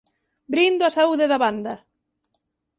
Brindo 0.51 0.83
á 0.89 0.91
saúde 0.97 1.25
da 1.31 1.41
banda! 1.43 1.73